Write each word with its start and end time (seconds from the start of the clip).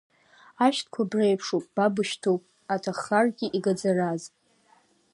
Ашәҭқәа 0.65 1.09
бреиԥшуп, 1.09 1.65
ба 1.75 1.85
бышәҭуп, 1.93 2.41
аҭаххаргьы 2.73 3.47
игаӡараз. 3.57 4.23